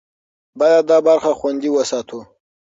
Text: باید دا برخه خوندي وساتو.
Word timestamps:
باید 0.59 0.83
دا 0.89 0.97
برخه 1.07 1.31
خوندي 1.39 1.69
وساتو. 1.71 2.19